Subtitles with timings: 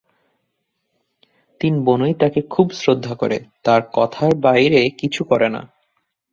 [1.61, 5.61] তিন বোনই তাঁকে খুব শ্রদ্ধা করে, তাঁর কথার বাইরে কিছু করে না।